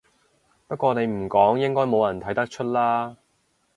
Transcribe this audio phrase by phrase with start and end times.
[0.65, 3.17] 不過你唔講應該冇人睇得出啦